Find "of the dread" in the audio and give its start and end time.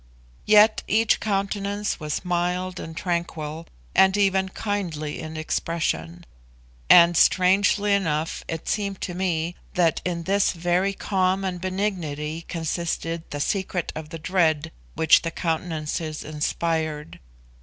13.95-14.71